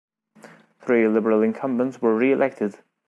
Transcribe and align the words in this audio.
Three 0.79 1.07
Liberal 1.07 1.43
incumbents 1.43 2.01
were 2.01 2.15
re-elected. 2.17 2.79